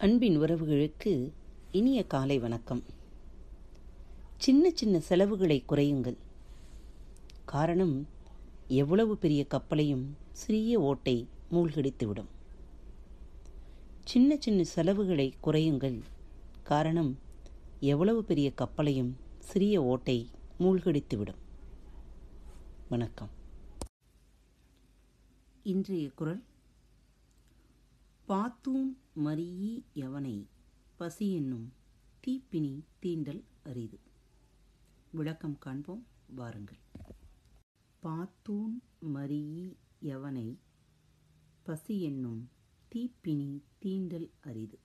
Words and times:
அன்பின் 0.00 0.40
உறவுகளுக்கு 0.40 1.32
இனிய 1.72 2.06
காலை 2.06 2.38
வணக்கம். 2.38 2.82
சின்ன 4.36 4.70
சின்ன 4.74 5.00
செலவுகளை 5.00 5.64
குறையுங்கள். 5.66 6.16
காரணம் 7.44 8.08
எவ்வளவு 8.68 9.16
பெரிய 9.16 9.46
கப்பலையும் 9.50 10.04
சிறிய 10.32 10.80
ஓட்டை 10.80 11.26
மூழ்கடித்துவிடும். 11.52 12.26
சின்ன 14.04 14.36
சின்ன 14.38 14.64
செலவுகளை 14.64 15.34
குறையுங்கள். 15.40 16.02
காரணம் 16.62 17.18
எவ்வளவு 17.80 18.24
பெரிய 18.24 18.52
கப்பலையும் 18.56 19.12
சிறிய 19.38 19.82
ஓட்டை 19.82 20.28
மூழ்கடித்துவிடும். 20.60 21.38
வணக்கம். 22.88 23.30
இன்றைய 25.62 26.10
குரல் 26.14 26.42
பாத்தூன் 28.28 28.96
மரியி 29.24 29.84
எவனை 29.94 30.46
பசி 30.96 31.34
என்னும் 31.34 31.72
தீப்பினி 32.26 32.84
தீண்டல் 33.02 33.44
அரிது. 33.62 34.00
விளக்கம் 35.10 35.58
காண்போம் 35.58 36.06
வாருங்கள். 36.26 36.78
பாத்தூன் 38.02 38.76
மரியி 39.00 39.76
எவனை 40.00 40.58
பசி 41.62 42.02
என்னும் 42.02 42.50
தீப்பினி 42.94 43.62
தீண்டல் 43.84 44.30
அரிது. 44.40 44.78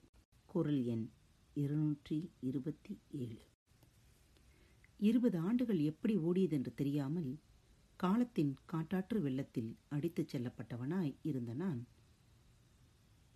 குரல் 0.46 0.84
எண் 0.84 1.10
இருநூற்றி 1.54 2.30
இருபத்தி 2.40 3.00
ஏழு. 3.10 3.42
இருபது 4.96 5.38
ஆண்டுகள் 5.38 5.78
எப்படி 5.78 6.16
ஓடியதென்று 6.16 6.74
தெரியாமல் 6.74 7.38
காலத்தின் 7.96 8.56
காட்டாற்று 8.66 9.20
வெள்ளத்தில் 9.20 9.76
அடித்துச் 9.88 10.36
செல்லப்பட்டவனாய் 10.36 11.16
இருந்த 11.22 11.54
நான் 11.54 11.86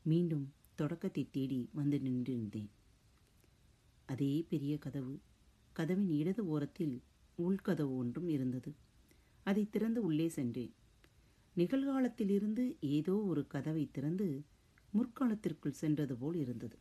மீண்டும் 0.02 0.58
தொடக்கத்தை 0.81 1.25
தேடி 1.31 1.61
வந்து 1.73 1.98
நின்றிருந்தேன். 1.98 2.70
அதே 4.09 4.33
பெரிய 4.48 4.75
கதவு 4.78 5.14
கதவின் 5.73 6.11
இடது 6.11 6.42
ஓரத்தில் 6.47 6.95
உள்கதவு 7.39 7.92
ஒன்றும் 7.97 8.28
இருந்தது. 8.28 8.70
அதை 9.47 9.62
திறந்து 9.70 10.01
உள்ளே 10.03 10.27
சென்றேன். 10.28 10.73
நிகழ்காலத்திலிருந்து 11.56 12.64
ஏதோ 12.91 13.14
ஒரு 13.31 13.42
கதவை 13.47 13.84
திறந்து 13.92 14.27
முற்காலத்திற்குள் 14.92 15.81
சென்றது 15.83 16.14
போல் 16.17 16.36
இருந்தது. 16.36 16.77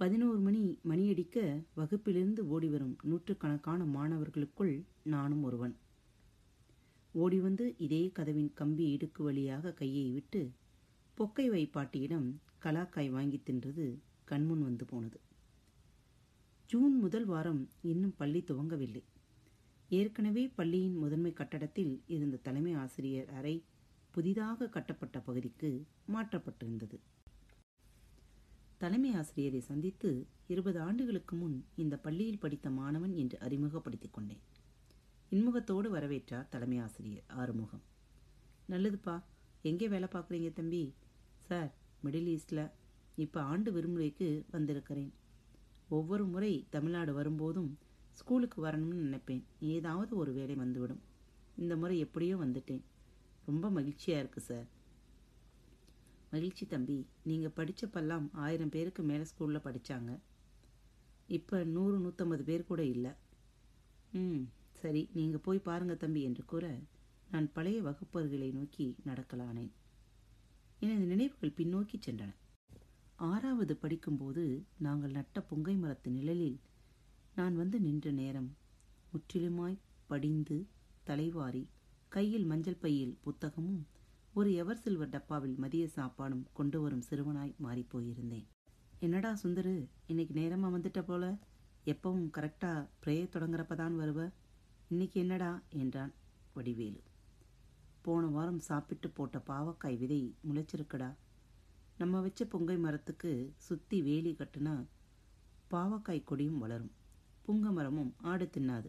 பதினோரு 0.00 0.38
மணி 0.38 0.62
மணியடிக்க 0.88 1.38
வகுப்பிலிருந்து 1.76 2.42
ஓடிவரும் 2.54 2.96
நூற்றுக்கணக்கான 3.02 3.80
மாணவர்களுக்குள் 3.96 4.74
நானும் 5.14 5.42
ஒருவன். 5.42 5.74
ஓடி 7.14 7.38
வந்து 7.40 7.66
இதே 7.78 8.02
கதவின் 8.18 8.52
கம்பி 8.54 8.84
இடுக்கு 8.94 9.22
வழியாக 9.22 9.72
கையை 9.72 10.06
விட்டு 10.10 10.42
பொக்கை 11.18 11.46
வைப்பாட்டியிடம் 11.54 12.28
கலாக்காய் 12.62 13.10
வாங்கி 13.10 13.42
தின்றது 13.44 13.98
கண்முன் 14.24 14.62
வந்து 14.62 14.84
போனது. 14.84 15.20
ஜூன் 16.66 16.98
முதல் 16.98 17.24
வாரம் 17.24 17.68
இன்னும் 17.80 18.14
பள்ளி 18.16 18.44
துவங்கவில்லை. 18.46 19.02
ஏற்கனவே 19.88 20.48
பள்ளியின் 20.48 20.96
முதன்மை 20.96 21.32
கட்டடத்தில் 21.32 22.02
இருந்த 22.06 22.36
தலைமை 22.36 22.72
ஆசிரியர் 22.72 23.28
அறை 23.28 23.64
புதிதாக 24.10 24.68
கட்டப்பட்ட 24.68 25.20
பகுதிக்கு 25.20 25.84
மாற்றப்பட்டிருந்தது. 26.12 26.98
தலைமை 28.78 29.14
ஆசிரியரை 29.14 29.60
சந்தித்து 29.60 30.26
இருபது 30.46 30.80
ஆண்டுகளுக்கு 30.80 31.36
முன் 31.36 31.66
இந்த 31.76 31.96
பள்ளியில் 31.96 32.38
படித்த 32.38 32.70
மாணவன் 32.70 33.14
என்று 33.14 33.38
அறிமுகப்படுத்திக் 33.38 34.12
கொண்டேன். 34.12 34.40
இன்முகத்தோடு 35.30 35.96
வரவேற்றார் 35.96 36.48
தலைமை 36.48 36.78
ஆசிரியர் 36.78 37.24
ஆறுமுகம். 37.28 37.82
நல்லதுப்பா 38.68 39.22
எங்கே 39.62 39.88
வேலை 39.88 40.08
பார்க்குறீங்க 40.12 40.52
தம்பி? 40.52 40.94
சார் 41.38 41.74
மிடில் 42.04 42.30
ஈஸ்டில் 42.34 42.64
இப்போ 43.24 43.38
ஆண்டு 43.52 43.70
விடுமுறைக்கு 43.72 44.28
வந்திருக்கிறேன். 44.54 45.12
ஒவ்வொரு 45.88 46.24
முறை 46.32 46.52
தமிழ்நாடு 46.74 47.12
வரும்போதும் 47.12 47.70
ஸ்கூலுக்கு 48.18 48.58
வரணும்னு 48.66 49.04
நினைப்பேன். 49.06 49.44
ஏதாவது 49.74 50.12
ஒரு 50.16 50.32
வேலை 50.32 50.54
வந்துவிடும். 50.54 51.02
இந்த 51.56 51.76
முறை 51.76 51.96
எப்படியோ 51.98 52.36
வந்துட்டேன். 52.36 52.82
ரொம்ப 53.46 53.66
மகிழ்ச்சியாக 53.70 54.22
இருக்குது 54.22 54.48
சார் 54.48 54.66
மகிழ்ச்சி 56.32 56.64
தம்பி. 56.66 56.96
நீங்கள் 57.28 57.54
படித்தப்பெல்லாம் 57.58 58.26
ஆயிரம் 58.44 58.72
பேருக்கு 58.74 59.02
மேலே 59.02 59.24
ஸ்கூலில் 59.30 59.66
படித்தாங்க 59.66 60.10
இப்போ 61.36 61.56
நூறு 61.64 61.96
நூற்றம்பது 62.04 62.42
பேர் 62.42 62.68
கூட 62.70 62.82
இல்லை. 62.94 63.12
ம் 64.20 64.44
சரி. 64.82 65.02
நீங்கள் 65.18 65.44
போய் 65.46 65.66
பாருங்கள் 65.68 66.02
தம்பி 66.04 66.20
என்று 66.28 66.44
கூற 66.44 66.66
நான் 67.32 67.48
பழைய 67.52 67.78
வகுப்பர்களை 67.82 68.48
நோக்கி 68.58 68.86
நடக்கலானேன். 69.06 69.72
எனது 70.80 71.04
நினைவுகள் 71.04 71.56
பின்னோக்கி 71.56 71.96
சென்றன. 72.06 72.30
ஆறாவது 73.16 73.76
படிக்கும்போது 73.76 74.66
நாங்கள் 74.78 75.10
நட்ட 75.10 75.46
புங்கை 75.50 75.78
மரத்து 75.78 76.10
நிழலில் 76.10 76.58
நான் 77.34 77.56
வந்து 77.56 77.80
நின்ற 77.80 78.10
நேரம் 78.10 78.56
முற்றிலுமாய் 79.12 79.80
படிந்து 80.06 80.68
தலைவாரி 81.04 81.68
கையில் 82.08 82.44
மஞ்சள் 82.44 82.80
பையில் 82.80 83.18
புத்தகமும் 83.24 83.82
ஒரு 84.34 84.52
எவர் 84.52 84.76
சில்வர் 84.76 85.08
டப்பாவில் 85.08 85.56
மதிய 85.56 85.88
சாப்பாடும் 85.96 86.44
கொண்டு 86.52 86.80
வரும் 86.80 87.06
சிறுவனாய் 87.10 87.54
மாறிப்போயிருந்தேன் 87.62 88.46
என்னடா 89.00 89.38
சுந்தரு 89.42 89.74
இன்னைக்கு 90.06 90.34
நேரமாக 90.34 90.78
வந்துட்ட 90.78 91.02
போல? 91.02 91.24
எப்பவும் 91.86 92.30
கரெக்டாக 92.36 92.88
ப்ரேயர் 93.06 93.34
தொடங்குறப்ப 93.34 93.74
தான் 93.74 93.96
வருவ? 94.00 94.20
இன்னைக்கு 94.88 95.20
என்னடா? 95.20 95.62
என்றான் 95.72 96.12
வடிவேலு. 96.54 97.00
போன 98.08 98.26
வாரம் 98.26 98.60
சாப்பிட்டு 98.66 99.08
போட்ட 99.10 99.38
பாவக்காய் 99.48 99.96
விதை 100.02 100.20
முளைச்சிருக்குடா. 100.48 101.08
நம்ம 101.98 102.20
வச்ச 102.20 102.44
பொங்கை 102.44 102.76
மரத்துக்கு 102.78 103.30
சுற்றி 103.66 103.98
வேலி 104.02 104.32
கட்டுனா 104.38 104.74
பாவக்காய் 105.72 106.20
கொடியும் 106.24 106.58
வளரும். 106.58 106.92
புங்க 107.46 107.70
மரமும் 107.70 108.12
ஆடு 108.30 108.46
தின்னாது. 108.54 108.88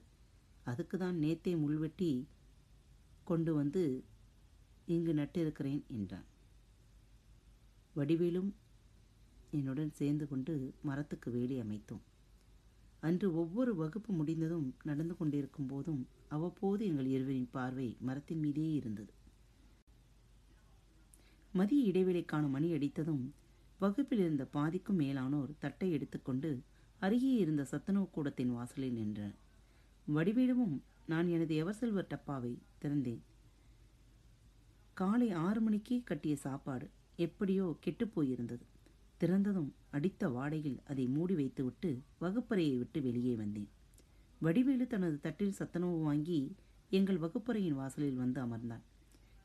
அதுக்கு 0.63 0.97
தான் 0.97 1.17
நேத்தே 1.23 1.53
முள்வெட்டி 1.63 2.11
கொண்டு 3.23 3.53
வந்து 3.53 3.83
இங்கு 4.85 5.13
நட்டிருக்கிறேன் 5.13 5.81
என்றான். 5.97 6.27
வடிவேலும் 7.95 8.51
என்னுடன் 9.51 9.93
சேர்ந்து 9.99 10.27
கொண்டு 10.27 10.55
மரத்துக்கு 10.81 11.31
வேலி 11.31 11.57
அமைத்தோம். 11.61 12.03
அன்று 13.01 13.35
ஒவ்வொரு 13.35 13.75
வகுப்பு 13.75 14.13
முடிந்ததும் 14.13 14.75
நடந்து 14.83 15.17
கொண்டிருக்கும் 15.17 15.65
போதும் 15.65 16.07
அவ்வப்போது 16.27 16.85
எங்கள் 16.85 17.05
இருவரின் 17.05 17.49
பார்வை 17.51 17.97
மரத்தின் 17.99 18.39
மீதே 18.39 18.73
இருந்தது. 18.73 19.13
மதிய 21.53 21.91
இடைவேளைக்கான 21.91 22.49
மணி 22.49 22.71
அடித்ததும் 22.71 23.29
வகுப்பில் 23.79 24.19
இருந்த 24.19 24.45
பாதிக்கும் 24.45 24.99
மேலானோர் 24.99 25.53
தட்டை 25.59 25.91
எடுத்துக்கொண்டு 25.91 26.61
அருகே 26.99 27.33
இருந்த 27.33 27.63
சத்துணவு 27.63 28.09
கூடத்தின் 28.09 28.53
வாசலில் 28.53 28.93
நின்றனர். 28.93 29.35
வடிவேலுவும் 30.15 30.79
நான் 31.05 31.27
எனது 31.27 31.55
எவர்செல்வர் 31.63 32.07
டப்பாவை 32.07 32.59
திறந்தேன். 32.81 33.19
காலை 34.93 35.31
ஆறு 35.31 35.61
மணிக்கே 35.61 36.01
கட்டிய 36.05 36.35
சாப்பாடு 36.35 36.89
எப்படியோ 37.15 37.77
கெட்டுப் 37.79 38.21
போயிருந்தது. 38.21 38.65
திறந்ததும் 39.19 39.71
அடித்த 39.89 40.29
வாடையில் 40.29 40.77
அதை 40.87 41.07
மூடி 41.07 41.35
வைத்துவிட்டு 41.35 42.01
வகுப்பறையை 42.21 42.77
விட்டு 42.77 43.01
வெளியே 43.01 43.35
வந்தேன். 43.35 43.69
வடிவேலு 44.39 44.87
தனது 44.87 45.19
தட்டில் 45.19 45.51
சத்துணவு 45.51 45.99
வாங்கி 45.99 46.55
எங்கள் 46.89 47.17
வகுப்பறையின் 47.17 47.73
வாசலில் 47.73 48.15
வந்து 48.15 48.45
அமர்ந்தான். 48.45 48.81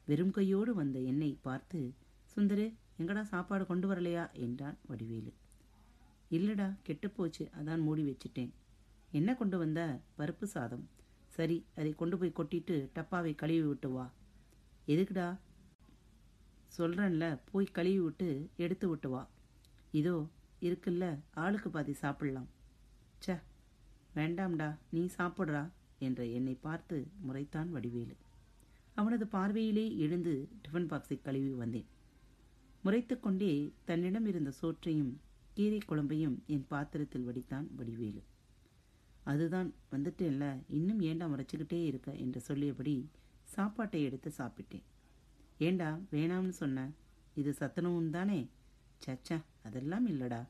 வெறும் 0.07 0.31
கையோடு 0.31 0.75
வந்த 0.75 0.99
என்னை 0.99 1.39
பார்த்து 1.43 1.95
சுந்தரு 2.37 2.75
எங்கடா 2.99 3.23
சாப்பாடு 3.23 3.67
கொண்டு 3.67 3.91
வரலையா? 3.91 4.33
என்றான் 4.33 4.79
வடிவேலு. 4.87 5.33
இல்லடா 6.31 6.77
கெட்டுப்போச்சு. 6.87 7.51
அதான் 7.63 7.83
மூடி 7.83 8.03
வச்சிட்டேன். 8.03 8.51
என்ன 9.11 9.35
கொண்டு 9.35 9.59
வந்த? 9.59 10.01
பருப்பு 10.19 10.45
சாதம். 10.45 10.89
சரி 11.29 11.65
அதை 11.77 11.93
கொண்டு 11.93 12.19
போய் 12.19 12.33
கொட்டிட்டு 12.37 12.89
டப்பாவை 12.93 13.35
கழுவி 13.35 13.67
விட்டு 13.67 13.91
வா. 13.91 14.13
எதுக்குடா? 14.87 15.39
சொல்கிறேன்ல 16.79 17.41
போய் 17.53 17.65
கழுவி 17.65 18.01
விட்டு 18.01 18.49
எடுத்து 18.57 18.89
விட்டு 18.89 19.11
வா. 19.11 19.29
இதோ 20.01 20.15
இருக்குல்ல 20.61 21.05
ஆளுக்கு 21.35 21.71
பாதி 21.71 21.93
சாப்பிடலாம். 21.93 22.49
ச 23.27 23.37
வேண்டாம்டா 24.17 24.69
நீ 24.91 25.03
சாப்பிட்றா 25.19 25.63
என்ற 25.99 26.21
என்னை 26.39 26.55
பார்த்து 26.67 26.97
முறைத்தான் 27.27 27.69
வடிவேலு. 27.69 28.15
அவனது 28.95 29.27
பார்வையிலே 29.27 29.85
எழுந்து 29.97 30.33
டிஃபன் 30.63 30.89
பாக்ஸை 30.91 31.17
கழுவி 31.23 31.53
வந்தேன். 31.63 31.89
முறைத்து 32.83 33.15
கொண்டே 33.21 33.53
தன்னிடம் 33.85 34.27
இருந்த 34.27 34.51
சோற்றையும் 34.51 35.13
கீரை 35.55 35.81
குழம்பையும் 35.89 36.37
என் 36.47 36.67
பாத்திரத்தில் 36.69 37.27
வடித்தான் 37.29 37.67
வடிவேலு. 37.77 38.23
அதுதான் 39.25 39.69
வந்துட்டேன்ல 39.93 40.47
இன்னும் 40.69 41.01
ஏண்டா 41.01 41.27
முறைச்சிக்கிட்டே 41.27 41.81
இருக்க? 41.85 42.11
என்று 42.25 42.41
சொல்லியபடி 42.41 42.95
சாப்பாட்டை 43.55 44.03
எடுத்து 44.03 44.33
சாப்பிட்டேன். 44.39 44.85
ஏண்டா 45.59 45.89
வேணாம்னு 46.13 46.55
சொன்ன? 46.63 46.87
இது 47.35 47.51
சத்துணவும் 47.61 48.11
தானே 48.11 48.41
சச்சா 49.07 49.39
அதெல்லாம் 49.65 50.07
இல்லடா. 50.07 50.41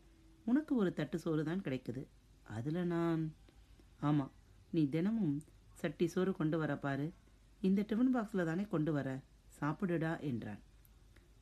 உனக்கு 0.44 0.76
ஒரு 0.76 0.92
தட்டு 0.92 1.18
சோறு 1.18 1.44
தான் 1.44 1.60
கிடைக்குது. 1.60 2.02
அதில் 2.42 2.86
நான் 2.86 3.34
ஆமாம் 4.00 4.32
நீ 4.70 4.88
தினமும் 4.88 5.36
சட்டி 5.72 6.06
சோறு 6.06 6.32
கொண்டு 6.32 6.58
வர 6.58 6.76
பாரு. 6.76 7.12
இந்த 7.60 7.82
டிஃபன் 7.82 8.14
பாக்ஸில் 8.14 8.44
தானே 8.44 8.64
கொண்டு 8.64 8.92
வர? 8.92 9.08
சாப்பிடுடா 9.60 10.20
என்றான். 10.20 10.62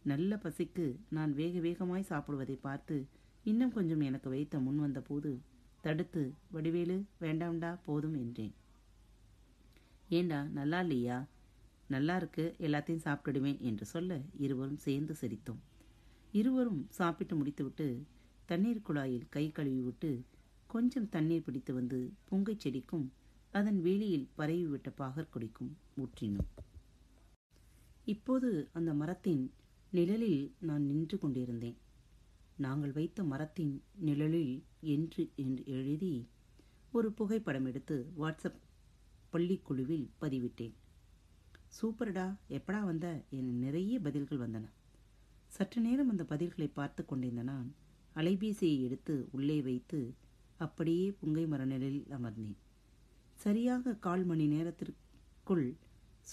நல்ல 0.02 0.36
பசிக்கு 0.36 0.86
நான் 1.08 1.32
வேக 1.34 1.58
வேகமாய் 1.58 2.10
சாப்பிடுவதை 2.10 2.56
பார்த்து 2.60 2.96
இன்னும் 3.44 3.72
கொஞ்சம் 3.72 4.00
எனக்கு 4.00 4.28
வைத்த 4.28 4.58
முன் 4.58 4.78
வந்தபோது 4.78 5.30
தடுத்து 5.80 6.22
வடிவேலு 6.50 6.96
வேண்டாம்டா 7.20 7.70
போதும் 7.84 8.14
என்றேன். 8.14 8.54
ஏண்டா 10.08 10.42
நல்லா 10.42 10.80
இல்லையா? 10.80 11.18
நல்லா 11.88 12.16
இருக்கு 12.16 12.54
எல்லாத்தையும் 12.58 13.04
சாப்பிட்டுடுவேன் 13.04 13.60
என்று 13.60 13.84
சொல்ல 13.84 14.20
இருவரும் 14.36 14.76
சேர்ந்து 14.76 15.14
சிரித்தோம். 15.14 15.62
இருவரும் 16.32 16.86
சாப்பிட்டு 16.90 17.36
முடித்துவிட்டு 17.36 18.06
தண்ணீர் 18.46 18.82
குழாயில் 18.88 19.28
கை 19.28 19.52
கழுவிவிட்டு 19.54 20.20
கொஞ்சம் 20.66 21.08
தண்ணீர் 21.08 21.42
பிடித்து 21.42 21.74
வந்து 21.74 22.12
புங்கை 22.30 22.56
செடிக்கும் 22.56 23.08
அதன் 23.52 23.82
வேலியில் 23.82 24.28
பரவிவிட்ட 24.38 24.92
பாகற்கொடிக்கும் 24.98 25.72
ஊற்றினோம். 25.96 26.48
இப்போது 28.04 28.68
அந்த 28.72 28.94
மரத்தின் 28.94 29.52
நிழலில் 29.90 30.54
நான் 30.58 30.82
நின்று 30.82 31.18
கொண்டிருந்தேன். 31.18 31.76
நாங்கள் 32.56 32.92
வைத்த 32.92 33.24
மரத்தின் 33.24 33.82
நிழலில் 33.94 34.62
என்று 34.80 35.30
என்று 35.36 35.62
எழுதி 35.66 36.28
ஒரு 36.92 37.12
புகைப்படம் 37.12 37.64
எடுத்து 37.64 38.12
வாட்ஸ்அப் 38.18 38.60
பள்ளிக்குழுவில் 39.32 40.10
பதிவிட்டேன். 40.20 40.74
சூப்பர்டா 41.82 42.36
எப்படா 42.48 42.84
வந்த? 42.84 43.24
என 43.30 43.50
நிறைய 43.50 44.00
பதில்கள் 44.00 44.38
வந்தன. 44.38 44.64
சற்று 45.54 45.80
நேரம் 45.80 46.08
அந்த 46.08 46.22
பதில்களை 46.22 46.68
பார்த்து 46.74 47.04
கொண்டிருந்த 47.04 47.42
நான் 47.42 47.74
அலைபேசியை 48.16 48.82
எடுத்து 48.82 49.28
உள்ளே 49.32 49.62
வைத்து 49.62 50.14
அப்படியே 50.58 51.10
புங்கை 51.10 51.44
மரநிலையில் 51.46 52.06
அமர்ந்தேன். 52.10 52.56
சரியாக 53.34 53.94
கால் 53.94 54.24
மணி 54.24 54.46
நேரத்திற்குள் 54.46 55.66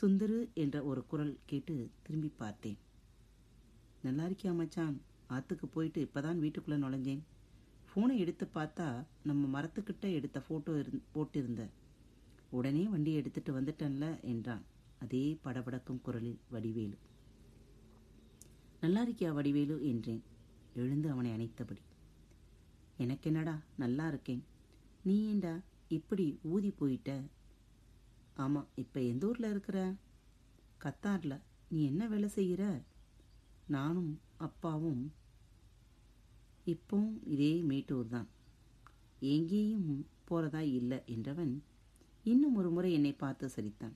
சுந்தரு 0.01 0.53
என்ற 0.53 0.83
ஒரு 0.83 1.05
குரல் 1.05 1.37
கேட்டு 1.45 1.75
திரும்பி 2.03 2.31
பார்த்தேன். 2.37 2.77
நல்லா 4.01 4.25
இருக்கியா 4.25 4.55
மச்சான்? 4.55 5.01
ஆற்றுக்கு 5.27 5.67
போயிட்டு 5.67 6.01
இப்போதான் 6.03 6.39
வீட்டுக்குள்ளே 6.39 6.79
நுழைஞ்சேன். 6.85 7.21
ஃபோனை 7.89 8.17
எடுத்து 8.17 8.47
பார்த்தா 8.53 8.87
நம்ம 9.23 9.61
மரத்துக்கிட்ட 9.61 10.13
எடுத்த 10.13 10.43
ஃபோட்டோ 10.47 10.73
இருந் 10.79 11.05
போட்டிருந்த. 11.15 11.63
உடனே 12.49 12.83
வண்டியை 12.83 13.19
எடுத்துட்டு 13.19 13.53
வந்துட்டேன்ல 13.59 14.21
என்றான். 14.21 14.63
அதே 14.99 15.37
படபடக்கும் 15.43 16.01
குரலில் 16.01 16.39
வடிவேலு. 16.49 16.97
நல்லா 18.81 19.05
இருக்கியா 19.05 19.31
வடிவேலு? 19.33 19.85
என்றேன். 19.85 20.23
எழுந்து 20.73 21.11
அவனை 21.11 21.31
அணைத்தபடி. 21.31 21.81
எனக்கு 22.97 23.29
என்னடா 23.29 23.61
நல்லா 23.77 24.07
இருக்கேன். 24.07 24.43
நீ 25.03 25.27
ஏண்டா 25.27 25.59
இப்படி 25.87 26.39
ஊதி 26.43 26.71
போயிட்ட? 26.71 27.21
ஆமாம் 28.35 28.67
இப்போ 28.75 29.01
எந்த 29.01 29.27
ஊரில் 29.27 29.49
இருக்கிற? 29.49 29.93
கத்தாரில். 30.83 31.41
நீ 31.69 31.85
என்ன 31.85 32.07
வேலை 32.07 32.27
செய்கிற? 32.27 32.81
நானும் 33.67 34.19
அப்பாவும் 34.37 35.13
இப்போவும் 36.65 37.13
இதே 37.23 37.61
மேட்டூர் 37.61 38.07
தான் 38.07 38.27
எங்கேயும் 39.19 40.07
போகிறதா 40.25 40.59
இல்லை 40.59 40.99
என்றவன் 41.05 41.53
இன்னும் 42.23 42.55
ஒரு 42.55 42.69
முறை 42.69 42.93
என்னை 42.93 43.13
பார்த்து 43.13 43.49
சிரித்தான். 43.49 43.95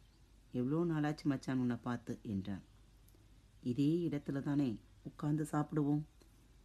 எவ்வளோ 0.51 0.79
நாளாச்சு 0.93 1.23
மச்சான் 1.23 1.59
உன்னை 1.59 1.75
பார்த்து? 1.75 2.19
என்றான். 2.23 2.63
இதே 3.63 4.07
இடத்துல 4.09 4.41
தானே 4.41 4.79
உட்கார்ந்து 5.03 5.47
சாப்பிடுவோம். 5.51 6.01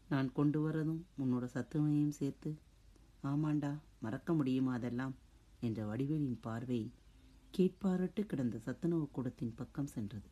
நான் 0.08 0.32
கொண்டு 0.32 0.68
வரதும் 0.68 1.02
உன்னோட 1.18 1.48
சத்துணையும் 1.54 2.08
சேர்த்து. 2.08 2.58
ஆமாண்டா 3.24 3.78
மறக்க 3.98 4.34
முடியுமா 4.34 4.72
அதெல்லாம்? 4.72 5.14
என்ற 5.60 5.84
வடிவேலின் 5.84 6.38
பார்வை 6.40 6.92
கேட்பாரட்டு 7.56 8.20
கிடந்த 8.20 8.58
சத்துணவு 8.58 9.10
கூடத்தின் 9.10 9.54
பக்கம் 9.54 9.86
சென்றது. 9.86 10.28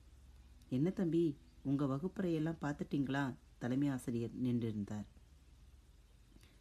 என்ன 0.68 0.90
தம்பி 0.90 1.36
உங்கள் 1.62 1.88
வகுப்பறையெல்லாம் 1.88 2.60
பார்த்துட்டிங்களா? 2.60 3.34
தலைமை 3.58 3.88
ஆசிரியர் 3.88 4.30
நின்றிருந்தார். 4.42 5.06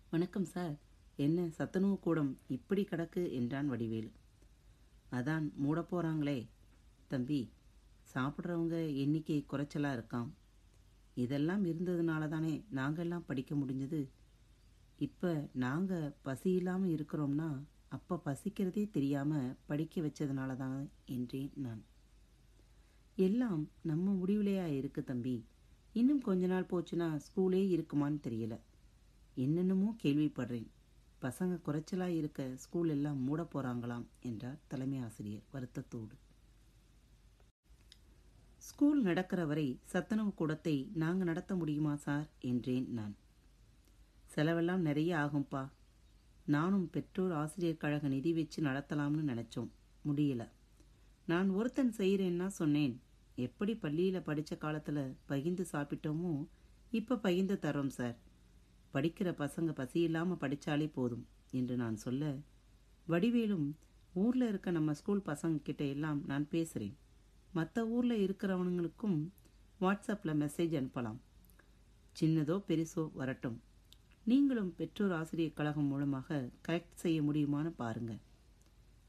வணக்கம் 0.10 0.46
சார். 0.46 0.76
என்ன 1.16 1.50
சத்துணவு 1.50 2.00
கூடம் 2.00 2.38
இப்படி 2.48 2.84
கிடக்கு 2.84 3.32
என்றான் 3.32 3.70
வடிவேலு. 3.70 4.12
அதான் 5.12 5.54
மூட 5.54 5.86
போகிறாங்களே 5.92 6.48
தம்பி 7.08 7.52
சாப்பிட்றவங்க 8.14 8.78
எண்ணிக்கை 8.96 9.46
குறைச்சலாக 9.52 9.98
இருக்காம். 9.98 10.30
இதெல்லாம் 11.16 11.64
இருந்ததுனால 11.66 12.28
தானே 12.28 12.54
நாங்கள்லாம் 12.74 13.28
படிக்க 13.28 13.56
முடிஞ்சது. 13.56 14.02
இப்போ 15.00 15.50
நாங்கள் 15.54 16.14
பசி 16.22 16.52
இல்லாமல் 16.52 16.94
இருக்கிறோம்னா 16.96 17.50
அப்போ 17.88 18.16
பசிக்கிறதே 18.26 18.84
தெரியாமல் 18.90 19.56
படிக்க 19.66 20.02
வச்சதுனால 20.02 20.56
தான் 20.56 20.80
என்றேன் 21.06 21.52
நான். 21.56 21.82
எல்லாம் 23.18 23.62
நம்ம 23.82 24.14
முடிவுலையா 24.14 24.66
இருக்கு 24.66 25.04
தம்பி. 25.04 25.36
இன்னும் 25.94 26.22
கொஞ்ச 26.22 26.46
நாள் 26.48 26.72
போச்சுன்னா 26.72 27.08
ஸ்கூலே 27.26 27.62
இருக்குமான்னு 27.76 28.20
தெரியல. 28.28 28.56
என்னென்னமோ 29.36 29.96
கேள்விப்படுறேன். 30.04 30.68
பசங்க 31.22 31.54
குறைச்சலாக 31.68 32.18
இருக்க 32.18 32.42
ஸ்கூல் 32.56 32.90
எல்லாம் 32.90 33.20
மூட 33.20 33.44
போகிறாங்களாம் 33.44 34.06
என்றார் 34.22 34.60
தலைமை 34.68 35.00
ஆசிரியர் 35.00 35.46
வருத்தத்தோடு. 35.54 36.16
ஸ்கூல் 38.68 39.02
நடக்கிற 39.02 39.46
வரை 39.46 39.80
சத்துணவு 39.84 40.34
கூடத்தை 40.34 40.88
நாங்க 40.94 41.24
நடத்த 41.24 41.56
முடியுமா 41.56 41.96
சார்? 41.96 42.30
என்றேன் 42.40 42.88
நான். 42.90 43.16
செலவெல்லாம் 44.26 44.82
நிறைய 44.82 45.18
ஆகும்பா. 45.18 45.70
நானும் 46.46 46.90
பெற்றோர் 46.90 47.32
ஆசிரியர் 47.32 47.78
கழக 47.78 48.08
நிதி 48.08 48.34
வச்சு 48.34 48.64
நடத்தலாம்னு 48.64 49.24
நினைச்சோம். 49.32 49.70
முடியல. 50.06 50.50
நான் 51.26 51.50
ஒருத்தன் 51.50 51.94
செய்கிறேன்னா 51.98 52.48
சொன்னேன். 52.48 53.02
எப்படி 53.36 53.76
பள்ளியில் 53.76 54.22
படித்த 54.22 54.56
காலத்தில் 54.56 55.16
பகிர்ந்து 55.26 55.66
சாப்பிட்டோமோ 55.72 56.48
இப்போ 56.92 57.18
பகிர்ந்து 57.18 57.60
தரோம் 57.62 57.88
சார். 57.88 58.18
படிக்கிற 58.94 59.30
பசங்க 59.38 59.72
பசி 59.72 60.02
இல்லாமல் 60.02 60.38
படித்தாலே 60.38 60.88
போதும் 60.88 61.26
என்று 61.52 61.76
நான் 61.76 61.96
சொல்ல 61.96 62.36
வடிவேலும் 63.08 63.72
ஊரில் 64.14 64.48
இருக்க 64.48 64.72
நம்ம 64.72 64.94
ஸ்கூல் 64.94 65.26
பசங்க 65.26 65.62
கிட்ட 65.62 65.84
எல்லாம் 65.84 66.24
நான் 66.26 66.48
பேசுகிறேன் 66.50 66.96
மற்ற 67.56 67.88
ஊரில் 67.88 68.24
இருக்கிறவனுங்களுக்கும் 68.26 69.18
வாட்ஸ்அப்பில் 69.82 70.40
மெசேஜ் 70.42 70.74
அனுப்பலாம். 70.80 71.20
சின்னதோ 72.20 72.56
பெருசோ 72.68 73.04
வரட்டும். 73.14 73.58
நீங்களும் 74.24 74.72
பெற்றோர் 74.78 75.12
ஆசிரியர் 75.12 75.54
கழகம் 75.54 75.86
மூலமாக 75.86 76.38
கரெக்ட் 76.68 77.02
செய்ய 77.04 77.22
முடியுமான்னு 77.22 77.72
பாருங்க. 77.78 78.14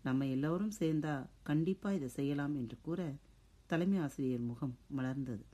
நம்ம 0.02 0.26
எல்லோரும் 0.26 0.72
சேர்ந்தா 0.78 1.14
கண்டிப்பாக 1.42 1.94
இதை 1.94 2.08
செய்யலாம் 2.08 2.54
என்று 2.54 2.76
கூற 2.82 3.00
தலைமை 3.66 3.98
ஆசிரியர் 3.98 4.40
முகம் 4.40 4.74
மலர்ந்தது. 4.96 5.44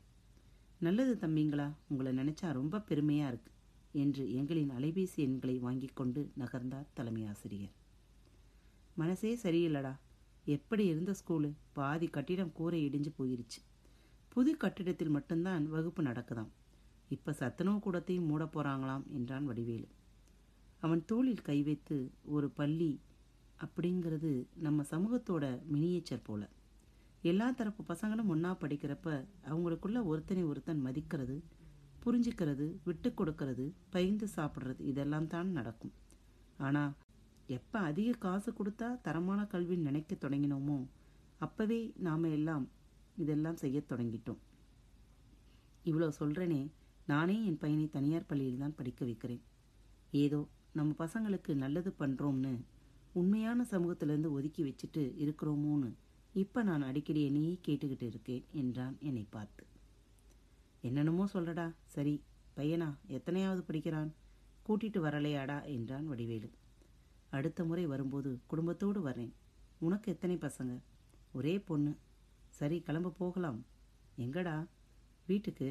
நல்லது 0.78 1.14
தம்பிங்களா 1.20 1.68
உங்களை 1.88 2.12
நினைச்சா 2.16 2.48
ரொம்ப 2.52 2.80
பெருமையாக 2.80 3.30
இருக்கு 3.32 3.52
என்று 3.92 4.24
எங்களின் 4.40 4.72
அலைபேசி 4.78 5.20
எண்களை 5.26 5.58
வாங்கி 5.58 5.88
கொண்டு 5.94 6.22
நகர்ந்தார் 6.38 6.92
தலைமை 6.94 7.24
ஆசிரியர். 7.26 7.74
மனசே 8.94 9.30
சரியில்லடா 9.42 9.92
எப்படி 10.44 10.84
இருந்த 10.86 11.12
ஸ்கூலு? 11.12 11.52
பாதி 11.72 12.06
கட்டிடம் 12.06 12.52
கூரை 12.52 12.78
இடிஞ்சு 12.88 13.10
போயிருச்சு. 13.18 13.60
புது 14.28 14.56
கட்டிடத்தில் 14.56 15.10
மட்டும்தான் 15.10 15.68
வகுப்பு 15.68 16.02
நடக்குதாம். 16.02 16.50
இப்போ 17.08 17.32
சத்துணவு 17.32 17.78
கூடத்தையும் 17.78 18.26
மூட 18.26 18.44
போகிறாங்களாம் 18.44 19.04
என்றான் 19.12 19.46
வடிவேலு. 19.46 19.88
அவன் 20.80 21.04
தோளில் 21.04 21.42
கை 21.42 21.62
வைத்து 21.62 22.10
ஒரு 22.24 22.50
பள்ளி 22.50 23.00
அப்படிங்கிறது 23.60 24.46
நம்ம 24.54 24.84
சமூகத்தோட 24.90 25.44
மினியேச்சர் 25.72 26.24
போல. 26.24 26.48
எல்லா 27.22 27.50
தரப்பு 27.50 27.94
பசங்களும் 27.94 28.26
ஒன்றா 28.26 28.56
படிக்கிறப்ப 28.60 29.26
அவங்களுக்குள்ள 29.50 30.04
ஒருத்தனை 30.04 30.44
ஒருத்தன் 30.44 30.84
மதிக்கிறது 30.86 31.42
புரிஞ்சுக்கிறது 32.04 32.76
விட்டு 32.84 33.10
கொடுக்கறது 33.10 33.72
பகிர்ந்து 33.90 34.28
சாப்பிட்றது 34.36 34.80
இதெல்லாம் 34.80 35.26
தான் 35.26 35.50
நடக்கும். 35.50 35.92
ஆனால் 36.58 36.92
எப்போ 37.48 37.78
அதிக 37.78 38.12
காசு 38.12 38.52
கொடுத்தா 38.52 39.00
தரமான 39.00 39.46
கல்வின்னு 39.52 39.88
நினைக்க 39.88 40.14
தொடங்கினோமோ 40.14 40.86
அப்போவே 41.40 41.92
நாம் 41.96 42.24
எல்லாம் 42.24 42.68
இதெல்லாம் 43.16 43.56
செய்ய 43.56 43.82
தொடங்கிட்டோம். 43.88 44.38
இவ்வளோ 45.84 46.08
சொல்கிறேனே 46.20 46.70
நானே 47.06 47.44
என் 47.44 47.58
பையனை 47.58 47.88
தனியார் 47.90 48.26
பள்ளியில் 48.26 48.58
தான் 48.58 48.74
படிக்க 48.74 49.04
வைக்கிறேன். 49.04 49.42
ஏதோ 50.10 50.48
நம்ம 50.72 50.94
பசங்களுக்கு 50.98 51.54
நல்லது 51.54 51.94
பண்ணுறோம்னு 51.98 52.52
உண்மையான 53.12 53.66
சமூகத்திலேருந்து 53.70 54.30
ஒதுக்கி 54.30 54.62
வச்சுட்டு 54.62 55.16
இருக்கிறோமோன்னு 55.24 55.90
இப்போ 56.34 56.62
நான் 56.62 56.82
அடிக்கடி 56.82 57.24
என்னையே 57.24 57.58
கேட்டுக்கிட்டு 57.66 58.02
இருக்கேன் 58.02 58.44
என்றான் 58.52 58.96
என்னை 59.00 59.26
பார்த்து. 59.30 59.64
என்னென்னமோ 60.80 61.28
சொல்லடா 61.32 61.74
சரி 61.86 62.22
பையனா 62.56 62.94
எத்தனையாவது 63.06 63.62
படிக்கிறான்? 63.62 64.10
கூட்டிட்டு 64.68 65.00
வரலையாடா 65.00 65.64
என்றான் 65.64 66.06
வடிவேலு. 66.06 66.50
அடுத்த 67.32 67.64
முறை 67.64 67.86
வரும்போது 67.86 68.40
குடும்பத்தோடு 68.46 69.06
வரேன் 69.06 69.32
உனக்கு 69.78 70.12
எத்தனை 70.12 70.36
பசங்க? 70.36 70.72
ஒரே 71.32 71.58
பொண்ணு. 71.58 71.96
சரி 72.48 72.80
கிளம்ப 72.80 73.10
போகலாம். 73.10 73.64
எங்கடா? 74.18 74.66
வீட்டுக்கு. 75.26 75.68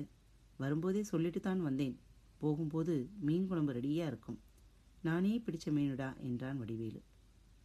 வரும்போதே 0.57 1.03
சொல்லிட்டு 1.03 1.39
தான் 1.39 1.61
வந்தேன். 1.61 1.99
போகும்போது 2.39 3.09
மீன் 3.19 3.47
குழம்பு 3.47 3.73
ரெடியாக 3.73 4.07
இருக்கும். 4.07 4.39
நானே 5.01 5.41
பிடிச்ச 5.45 5.69
மீனுடா 5.69 6.17
என்றான் 6.17 6.57
வடிவேலு. 6.57 7.01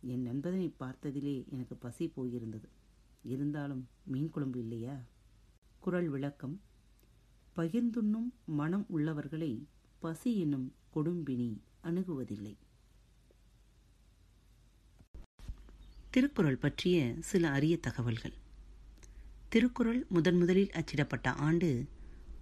என் 0.01 0.23
நண்பனை 0.23 0.75
பார்த்ததிலே 0.81 1.49
எனக்கு 1.49 1.77
பசி 1.77 2.13
போயிருந்தது. 2.17 2.69
இருந்தாலும் 3.23 3.89
மீன் 4.05 4.31
குழம்பு 4.31 4.59
இல்லையா? 4.59 4.97
குரல் 5.81 6.09
விளக்கம். 6.09 6.61
பகிர்ந்துண்ணும் 7.57 8.31
மனம் 8.45 8.87
உள்ளவர்களை 8.89 9.67
பசி 9.99 10.39
என்னும் 10.39 10.75
கொடும்பினி 10.95 11.51
அணுகுவதில்லை. 11.85 12.57
திருக்குறள் 16.17 16.57
பற்றிய 16.57 17.15
சில 17.21 17.49
அரிய 17.49 17.77
தகவல்கள். 17.77 18.33
திருக்குறள் 19.49 20.07
முதன் 20.09 20.37
முதலில் 20.37 20.71
அச்சிடப்பட்ட 20.73 21.29
ஆண்டு 21.29 21.87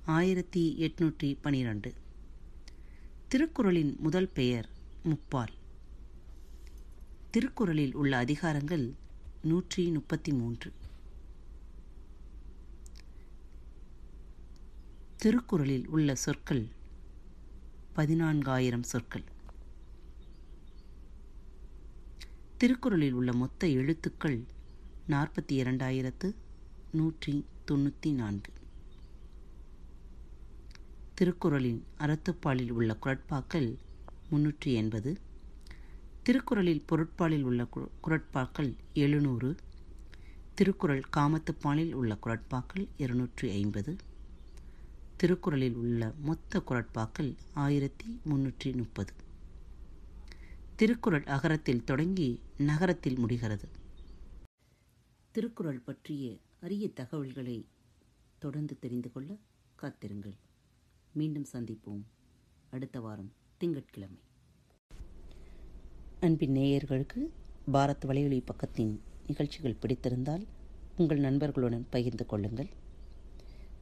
ஆயிரத்தி 0.05 0.77
எட்நூற்றி 0.79 1.37
பனிரெண்டு. 1.41 1.95
திருக்குறளின் 3.29 3.97
முதல் 3.97 4.29
பெயர் 4.29 4.69
முப்பால். 5.05 5.55
திருக்குறளில் 7.31 7.95
உள்ள 7.95 8.25
அதிகாரங்கள் 8.25 8.93
நூற்றி 9.43 9.89
முப்பத்தி 9.89 10.33
மூன்று. 10.33 10.73
திருக்குறளில் 15.17 15.89
உள்ள 15.89 16.15
சொற்கள் 16.15 16.67
பதினான்காயிரம் 17.97 18.83
சொற்கள். 18.83 19.33
திருக்குறளில் 22.65 23.13
உள்ள 23.13 23.33
மொத்த 23.33 23.67
எழுத்துக்கள் 23.67 24.45
நாற்பத்தி 25.09 25.53
இரண்டாயிரத்து 25.53 26.35
நூற்றி 26.91 27.47
தொண்ணூற்றி 27.71 28.13
நான்கு. 28.13 28.53
திருக்குறளின் 31.15 31.85
அறத்துப்பாலில் 31.99 32.71
உள்ள 32.71 32.97
குரட்பாக்கள் 33.03 33.77
முன்னூற்றி 34.31 34.65
எண்பது. 34.65 35.19
திருக்குறளில் 36.23 36.85
பொருட்பாலில் 36.93 37.43
உள்ள 37.43 37.67
குரட்பாக்கள் 38.03 38.77
எழுநூறு. 38.95 39.57
திருக்குறள் 40.55 41.05
காமத்துப்பாலில் 41.17 41.93
உள்ள 41.93 42.19
குரட்பாக்கள் 42.27 42.89
இருநூற்றி 42.97 43.51
ஐம்பது. 43.51 43.97
திருக்குறளில் 45.17 45.75
உள்ள 45.75 46.13
மொத்த 46.21 46.63
குரட்பாக்கள் 46.67 47.35
ஆயிரத்தி 47.55 48.21
முன்னூற்றி 48.27 48.77
முப்பது. 48.77 49.13
திருக்குறள் 50.77 51.25
அகரத்தில் 51.25 51.85
தொடங்கி 51.85 52.41
நகரத்தில் 52.59 53.19
முடிகிறது. 53.19 53.69
திருக்குறள் 55.33 55.79
பற்றிய 55.79 56.37
அரிய 56.61 56.89
தகவல்களை 56.89 57.67
தொடர்ந்து 58.39 58.79
தெரிந்து 58.79 59.13
கொள்ள 59.13 59.37
காத்திருங்கள். 59.75 60.35
மீண்டும் 61.13 61.47
சந்திப்போம். 61.53 62.03
அடுத்த 62.71 63.01
வாரம் 63.01 63.33
திங்கட்கிழமை. 63.57 64.19
அன்பின் 66.21 66.55
நேயர்களுக்கு 66.55 67.19
பாரத் 67.73 68.05
வலையொலி 68.07 68.43
பக்கத்தின் 68.45 68.99
நிகழ்ச்சிகள் 69.27 69.77
பிடித்திருந்தால் 69.81 70.47
உங்கள் 70.97 71.19
நண்பர்களுடன் 71.19 71.87
பகிர்ந்து 71.91 72.27
கொள்ளுங்கள். 72.27 72.69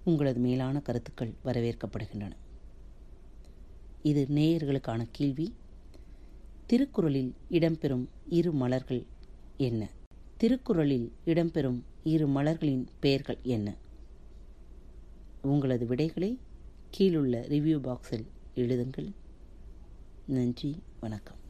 உங்களது 0.04 0.40
மேலான 0.40 0.80
கருத்துக்கள் 0.80 1.32
வரவேற்கப்படுகின்றன. 1.44 2.32
இது 4.02 4.26
நேயர்களுக்கான 4.30 5.08
கேள்வி. 5.12 5.54
திருக்குறளில் 6.66 7.34
இடம்பெறும் 7.50 8.06
இரு 8.28 8.52
மலர்கள் 8.52 9.02
என்ன? 9.56 9.88
திருக்குறளில் 10.36 11.12
இடம்பெறும் 11.26 11.80
இரு 12.02 12.26
மலர்களின் 12.26 12.86
பெயர்கள் 13.00 13.38
என்ன? 13.42 13.74
உங்களது 15.42 15.86
விடைகளை 15.86 16.38
கீழுள்ள 16.90 17.44
ரிவ்யூ 17.48 17.78
பாக்ஸில் 17.78 18.26
எழுதுங்கள். 18.54 19.10
நன்றி 20.26 20.82
வணக்கம். 21.00 21.40